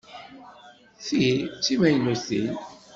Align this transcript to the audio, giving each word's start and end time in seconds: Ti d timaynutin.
Ti 1.05 1.23
d 1.45 1.47
timaynutin. 1.63 2.51